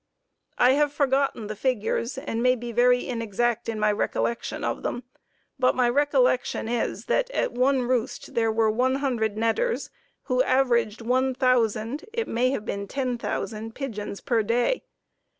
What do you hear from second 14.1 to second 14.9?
per day.